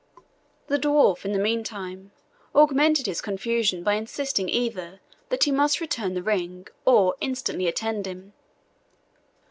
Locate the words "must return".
5.51-6.15